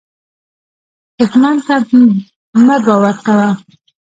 دښمن 1.17 1.55
ته 1.65 1.75
مه 2.65 2.75
باور 2.85 3.15
کوه 3.25 3.49